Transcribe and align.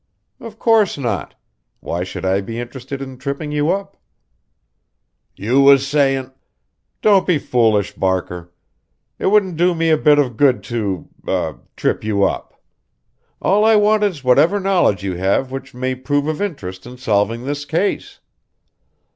"Of 0.39 0.57
course 0.57 0.97
not. 0.97 1.35
Why 1.79 2.03
should 2.03 2.25
I 2.25 2.41
be 2.41 2.57
interested 2.59 3.03
in 3.03 3.19
tripping 3.19 3.51
you 3.51 3.69
up?" 3.69 3.97
"You 5.35 5.61
was 5.61 5.87
sayin'" 5.87 6.31
"Don't 7.03 7.27
be 7.27 7.37
foolish, 7.37 7.93
Barker! 7.93 8.51
It 9.19 9.27
wouldn't 9.27 9.57
do 9.57 9.75
me 9.75 9.91
a 9.91 9.99
bit 9.99 10.17
of 10.17 10.37
good 10.37 10.63
to 10.63 11.07
er 11.27 11.59
trip 11.75 12.03
you 12.03 12.23
up. 12.23 12.59
All 13.43 13.63
I 13.63 13.75
want 13.75 14.01
is 14.01 14.23
whatever 14.23 14.59
knowledge 14.59 15.03
you 15.03 15.17
have 15.17 15.51
which 15.51 15.75
may 15.75 15.93
prove 15.93 16.25
of 16.25 16.41
interest 16.41 16.87
in 16.87 16.97
solving 16.97 17.45
this 17.45 17.63
case." 17.63 18.21